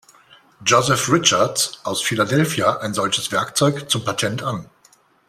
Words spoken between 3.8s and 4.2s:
zum